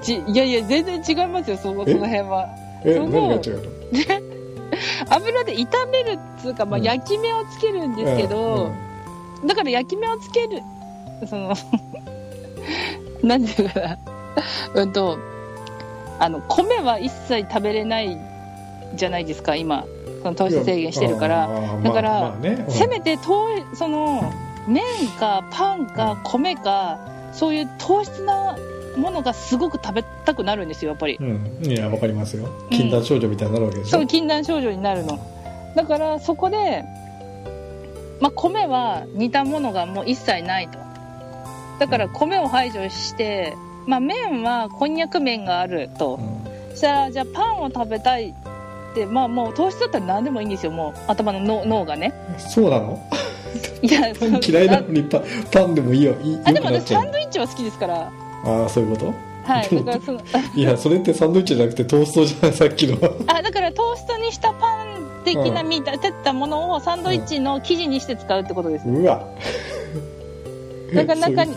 [0.00, 2.48] ちいやいや全然違いますよそのそえの辺は。
[2.84, 2.94] え？
[2.98, 3.62] 何が違うの？
[5.10, 6.84] 油で炒めるっつうか、まあ、うん。
[6.84, 8.70] 焼き目をつけるんですけど、
[9.46, 10.62] だから焼き目をつける
[11.28, 11.54] その
[13.22, 13.98] なんていうかな。
[14.74, 15.18] うんと
[16.18, 18.16] あの米は一切食べれない
[18.94, 19.84] じゃないですか今
[20.22, 21.48] その糖質制限してるから、
[21.82, 22.64] だからまあまあね。
[22.66, 22.72] うん。
[22.72, 24.32] せめて糖その
[24.68, 24.82] 麺
[25.18, 26.98] かパンか米か
[27.32, 28.56] そういう糖質な
[28.96, 31.16] ものがすごく食べたくなるんですよやっぱり。
[31.20, 32.48] うん、いやわかりますよ。
[32.70, 35.18] 禁断症状みたいになるわけでしょ、そう禁断症状になるの。
[35.74, 36.84] だからそこで、
[38.20, 40.78] まあ、米は煮たものがもう一切ないと。
[41.80, 43.56] だから米を排除して、
[43.86, 46.20] まあ、麺はこんにゃく麺があると。
[46.20, 46.70] うん。
[46.70, 48.34] そしたらじゃあパンを食べたい
[48.92, 51.00] ってまあもう糖質だったら何でもいいんですよもう。
[51.08, 52.12] 頭の脳脳がね。
[52.38, 52.98] そうなの？
[53.82, 56.14] いや パン嫌いなのにパパンでもいいよ。
[56.22, 58.10] いいあでも私サンドイッチは好きですから。
[58.44, 59.14] ああそういうこと？
[59.44, 60.20] はいだからその。
[60.54, 62.96] いやそれってサンドイッチじゃなくてトーストじゃないさっきの。
[63.26, 69.20] あだからトーストにしたパン的な見立てたものをサンドイッチの生地にして使うってことです、うわ。
[70.94, 71.54] だから中に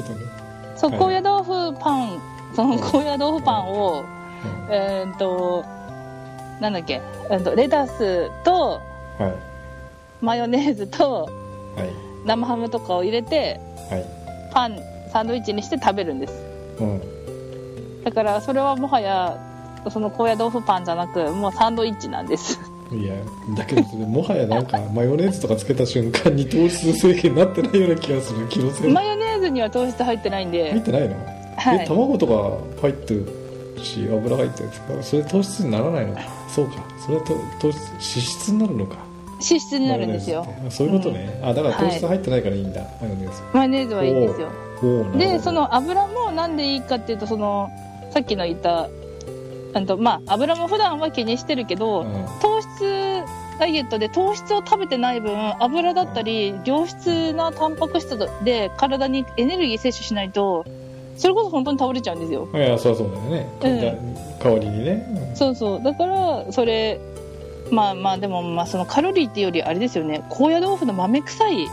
[0.76, 2.20] そう高野豆腐パン
[2.56, 4.04] その高野豆腐パンを、
[4.70, 5.64] えーっと
[6.62, 8.82] なんだっけ、えーっとレタスと
[9.20, 9.36] うんはい。
[10.22, 11.30] マヨネーズと
[11.76, 11.90] はい。
[12.26, 14.06] 生ハムとかを入れてはい。
[14.54, 14.80] パン
[15.12, 16.34] サンドイッチにして食べるんです。
[16.80, 17.02] うん。
[18.04, 19.38] だからそれはもはや
[19.90, 22.60] その高野豆腐パンじゃなくもうサンドイッチなんです。
[22.92, 23.16] いや
[23.58, 31.16] だけどそれもはやなんか マヨネーズとかつけた瞬間に糖質制限になってないような気がする気のせいマヨネーズには糖質入ってないんで、入ってないの、
[31.58, 33.45] はい、え卵とか入ってる？
[33.84, 34.70] し油入ってる
[35.02, 36.22] それ糖質にならないのか。
[36.48, 36.84] そうか。
[37.04, 38.96] それはと糖質脂質になるのか。
[39.34, 40.48] 脂質になるんですよ。
[40.70, 43.42] そういうことね、あだから糖質入ってないからいいんだ、マヨネーズ。
[43.54, 44.52] マヨネーズはいいんですよ。
[45.18, 47.70] でその油もなんでいいかっていうとその
[48.12, 48.90] さっきの言った
[49.74, 52.26] あとまあ油も普段は気にしてるけど、うん。
[52.42, 53.24] 糖質
[53.60, 55.34] ダイエットで糖質を食べてない分
[55.64, 60.66] 油だったり良質なタンパク質で体にエネルギー摂取しないと
[61.16, 62.48] それこそ本当に倒れちゃうんですよ。
[62.54, 65.84] いやそうそうだよね、うりにね、そうそう。
[65.84, 67.00] だからそれ
[67.72, 70.24] まあまあでもまあそのカロリーっていうよりあれですよね。
[70.30, 71.68] 高野豆腐の豆臭い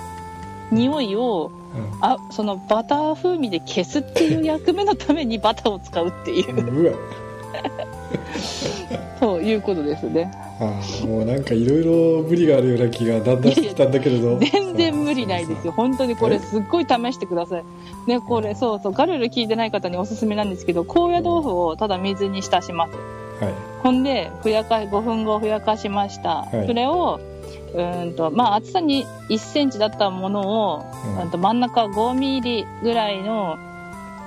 [0.70, 2.05] 匂いをうん。
[2.05, 6.82] あそのバター風味で消すっていう役目のためにバターを使うっていう。
[6.82, 6.93] うわ。
[9.18, 10.30] そういうことですね
[10.63, 15.73] ああもうなんかいろいろ無理があるような気がだんだんしてきたんだけれど 全然無理ないですよ。
[15.73, 17.65] 本当にこれすっごい試してください。
[18.07, 22.93] ね、これ、そうそう、ガルル聞いてない方におすすめなんですけど、高野豆腐をただ水に浸します。
[23.45, 23.53] はい
[23.83, 26.47] ほんで、ふやか、5分後ふやかしました。
[26.53, 27.19] はいそれを、
[27.75, 30.85] うーんと、まあ、厚さに1センチだったものを、
[31.17, 33.59] うんうんと真ん中5ミリぐらいの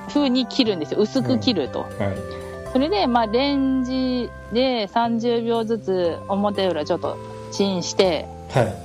[0.10, 1.00] 風に切るんですよ。
[1.00, 1.82] 薄く切ると。
[1.82, 2.45] はい
[2.76, 7.18] それで、まあ、レンジで30秒ずつ表裏ちょっと
[7.54, 8.76] チンして、はい。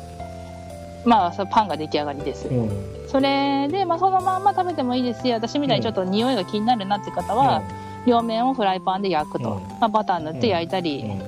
[1.04, 2.46] まあ、パンが出来上がりです。
[2.46, 2.70] うん。
[3.08, 7.64] それで、まあ、そのまんま食べてもいいですし、私みたいにちょっと匂いが気になるなって方は、
[8.06, 9.54] 両面をフライパンで焼くと。
[9.54, 9.68] うん。
[9.80, 11.18] まあ、バター塗って焼いたり、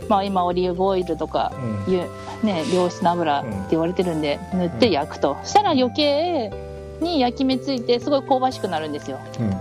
[0.00, 0.08] うん。
[0.08, 1.52] まあ、今オリーブオイルとか、
[1.88, 1.92] うん。
[1.92, 2.08] いう
[2.44, 5.38] ね、良質な油って言われてるんで、塗って焼くと。
[5.42, 6.52] したら余計
[7.00, 9.18] に焼き目ついて、すごい香ばしくなるんですよ。
[9.40, 9.60] うん。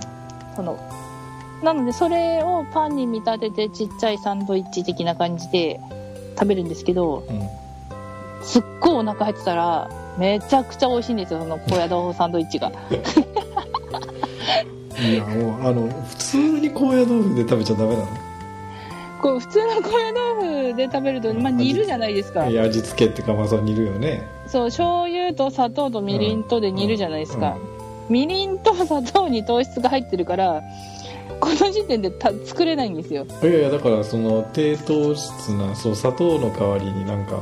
[0.55, 0.78] その
[1.64, 5.80] なので、それをパンに見立てて、ちっちゃいサンドイッチ的な感じで
[6.36, 7.62] 食べるんですけど、うん
[8.43, 12.72] すっごいお腹減ってたら、めちゃくちゃ美味しいんですよ、その高野豆腐サンドイッチが。
[15.01, 18.03] いやもうあの普通に高野豆腐で食べちゃダメな
[19.20, 22.43] こう普通の高野豆腐で食べると、まあ、煮るじゃないですか。
[22.43, 24.28] 味付けってかまあそう煮るよね。
[24.47, 27.57] そう醤油と砂糖とみりんとで煮るじゃないですか、
[28.09, 30.62] みりんと砂糖に糖質が入ってるから
[31.41, 33.25] この時点でた作れないんですよ。
[33.41, 37.41] いやいやだからその低糖質なそう砂糖の代わりになんか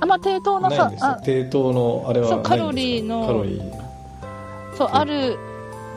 [0.00, 3.02] あまあ低糖のさあ低糖のあれはそうないんですかカロリー。
[3.02, 4.88] のカロリーそう。
[4.90, 5.36] ある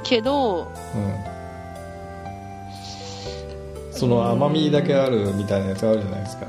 [0.03, 1.37] けどうん。
[3.91, 6.45] その甘みだけあるみたいなやつあるじゃないですか。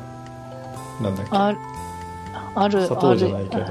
[1.00, 1.30] なんだっけ。
[1.32, 1.54] あ
[2.54, 3.64] ある砂糖じゃないけど、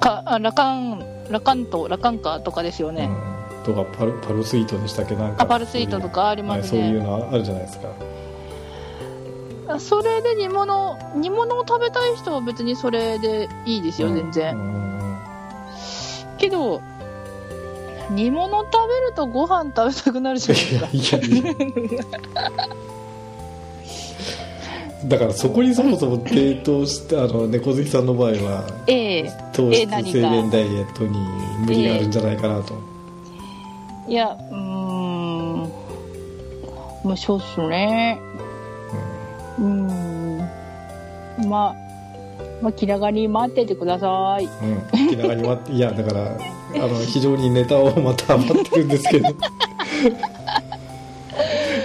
[0.00, 5.42] かあラカンラカントラカンカとかですよね、うん、とかパルパルスイートでしたっけなんか。
[5.42, 7.88] あパルスイートとかありますそういうねのあるじゃないですか。
[9.68, 15.18] あそれで煮物煮物を食べたい人は別にそれでいいですよ、全然、うん
[16.36, 16.82] けど
[18.10, 21.16] 煮物食べるとご飯食べたくなるじゃないですか。
[21.18, 22.04] いやいやいや。
[25.06, 29.32] だからそこにそもそも低糖してあの猫好きさんの場合はええ。
[29.52, 31.18] 糖質制限ダイエットに
[31.66, 32.74] 無理があるんじゃないかなと、
[34.12, 35.72] いやうーん。
[37.02, 38.20] まあそうっすね。
[39.58, 40.38] うーん。
[41.48, 41.74] まあ
[42.60, 44.44] まあ気長に待っててください。
[44.44, 44.72] うん。
[44.74, 46.36] うん、気長に待っていやだから
[46.74, 49.30] あの非常にネタをまた待ってるんですけど。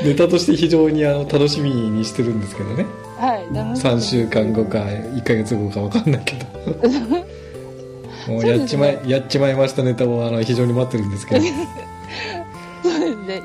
[0.03, 2.85] ネタとして非常にあの楽しみにしてるんですけどね。
[3.17, 6.45] はい楽しみ3週間後か1ヶ月後か分かんないけど。
[8.33, 11.45] もうやっちまい、やっちまいましたネタをあの非常に待ってるんですけど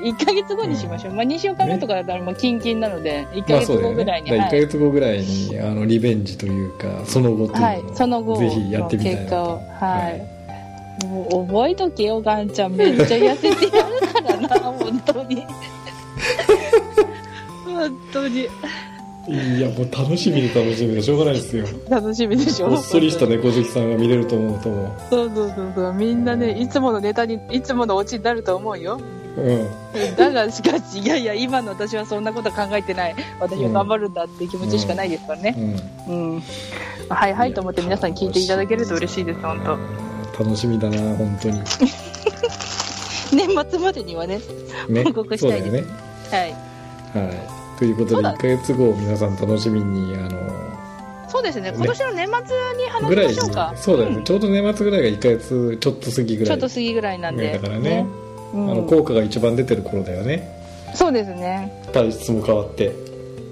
[0.03, 10.33] 1ヶ月後にしましょう、まあ2週間後とかだったらもうキンキンなので1まヶ月後ぐらいに、だから1ヶはい月後ぐらいにあのリベンジというかその後というのを、はい、その後ぜひやってみたいな結果をはい、
[11.05, 12.73] もう覚えとけよガンちゃん。
[12.73, 15.43] めっちゃ痩せてやるからな本当に。
[17.65, 18.47] 本当に。
[19.25, 21.65] いやもう楽しみで楽しみでしょうがないですよ。
[21.89, 24.93] 楽しみでしょほっそりした猫好きさんが見れると思うとも。
[25.09, 25.93] そうそうそうそう。
[25.93, 28.99] みんなねいつものネタにいつものオチになると思うよ
[29.37, 30.15] うん。
[30.15, 32.23] だがしかしいやいや今の私はそん。
[32.23, 34.13] なこと考えてない私は頑張るん。
[34.13, 35.55] だっていう気持ちしかないですからね
[36.07, 36.35] うん。
[36.35, 36.43] うん、
[37.09, 38.13] はいはいと思って皆さん。
[38.13, 41.61] 聞いていただけると嬉しいです本当楽しみだな本当に
[43.33, 44.39] 年末までにはね
[44.87, 45.83] ね報告したいですね
[46.31, 46.51] はい
[47.25, 49.35] はいということで1ヶ月後皆さん。
[49.35, 50.63] 楽しみにあの
[51.27, 54.23] そうですねね今年の年末に話しましょうかそうだよね、ん。
[54.23, 57.35] ちょうど年末ぐらいが1ヶ月ちょっと過ぎぐらいちょっと過ぎぐらいなん。
[57.35, 58.05] でだからね
[58.53, 58.71] うん。
[58.71, 60.47] あの効果が一番出てる頃だよね。
[60.93, 61.83] そうですね。
[61.91, 62.93] 体質も変わって。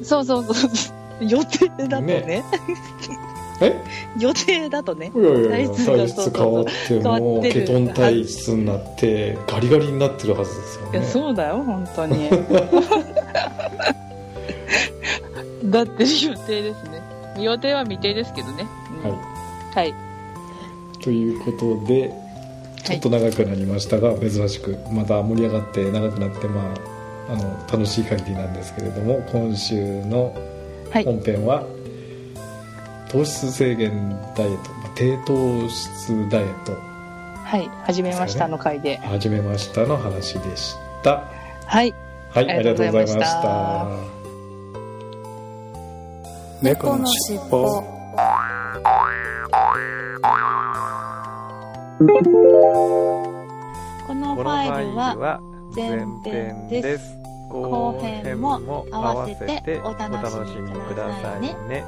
[0.04, 1.26] そうそうそう。
[1.26, 2.22] 予定だとね。
[2.22, 2.44] ね。
[3.62, 3.80] え？
[4.20, 5.12] 予定だとね。
[5.16, 12.30] いやいやいや体質変わってもうケトン体質になってガリガリになってるはずですよいやねそうだよ本当に。
[15.66, 17.02] だって予定ですね。
[17.40, 18.66] 予定は未定ですけどね、
[19.06, 19.12] うん。
[19.12, 19.18] は
[19.76, 19.94] はいい。
[21.00, 22.14] ということで
[22.84, 26.74] ちょっと長くなりましたが、珍しくまた盛り上がって長くなってま
[27.28, 30.36] ああの楽しい限りなんですけれども今週の
[30.92, 31.06] はい。
[31.06, 31.64] 本編は、
[33.10, 36.74] 糖質制限ダイエットまあ低糖質ダイエット。
[36.74, 37.70] はい。
[37.86, 38.98] 始めましたの回で。
[38.98, 41.24] 始めましたの話でした。
[41.66, 41.94] はい。
[42.32, 43.20] はいあありがとうございました。
[43.20, 44.12] りがとうございまし
[46.60, 46.62] た。
[46.62, 47.84] 猫のしっぽ
[52.02, 52.08] こ
[54.16, 55.40] のファイルはは
[55.76, 57.16] 前前編です。
[57.48, 61.86] 後編も合わせてお楽しみくださいね。